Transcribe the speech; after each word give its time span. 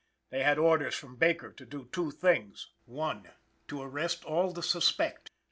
They 0.31 0.41
had 0.41 0.57
orders 0.57 0.95
from 0.95 1.17
Baker 1.17 1.51
to 1.51 1.63
do 1.63 1.87
two 1.91 2.09
things: 2.09 2.71
I. 2.91 3.21
To 3.67 3.81
arrest 3.83 4.25
all 4.25 4.51
the 4.51 4.63
"Suspect." 4.63 5.29